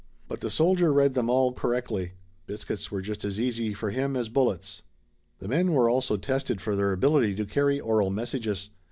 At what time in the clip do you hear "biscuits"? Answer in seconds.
2.47-2.89